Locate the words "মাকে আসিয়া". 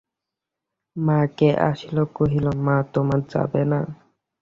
0.95-2.03